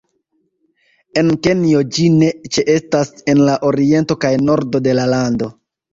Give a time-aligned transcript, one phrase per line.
[1.21, 5.53] En Kenjo ĝi ne ĉeestas en la oriento kaj nordo de la lando.